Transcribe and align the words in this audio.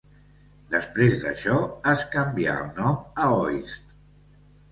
Després 0.75 1.17
d'això, 1.23 1.57
es 1.91 2.01
canvia 2.15 2.57
el 2.63 2.71
nom 2.79 2.97
a 3.25 3.27
Hoist. 3.35 3.93